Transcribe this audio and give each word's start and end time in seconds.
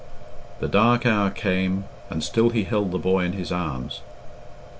The 0.61 0.67
dark 0.67 1.05
hour 1.05 1.29
came, 1.29 1.83
and 2.09 2.23
still 2.23 2.49
he 2.49 2.63
held 2.63 2.89
the 2.91 2.97
boy 2.97 3.23
in 3.23 3.33
his 3.33 3.51
arms. 3.51 4.01